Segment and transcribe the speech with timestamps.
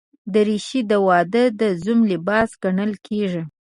[0.33, 3.43] دریشي د واده د زوم لباس ګڼل کېږي.